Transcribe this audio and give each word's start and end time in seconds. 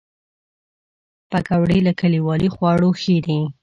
پکورې 1.29 1.79
له 1.87 1.93
کلیوالي 1.99 2.49
خواړو 2.55 2.89
ښې 3.01 3.17
دي 3.25 3.39